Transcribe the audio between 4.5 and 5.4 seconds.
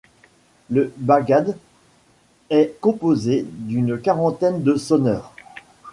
de sonneurs.